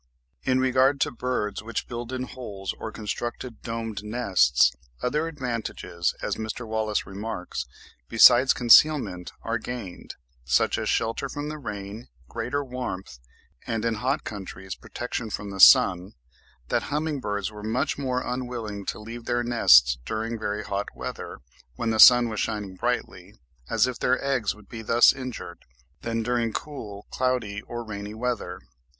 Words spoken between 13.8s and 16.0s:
in hot countries protection from the sun (14.